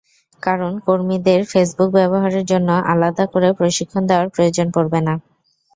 কারণ 0.43 0.71
কর্মীদের 0.85 1.39
ফেসবুক 1.45 1.89
ব্যবহারের 1.97 2.45
জন্য 2.51 2.69
আলাদা 2.91 3.25
করে 3.33 3.49
প্রশিক্ষণ 3.59 4.03
দেওয়ার 4.09 4.27
প্রয়োজন 4.35 4.67
পড়বে 4.75 4.99
না। 5.07 5.13